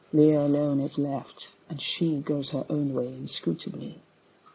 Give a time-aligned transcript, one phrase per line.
[0.11, 4.01] Leah alone is left, and she Goes her own way inscrutably.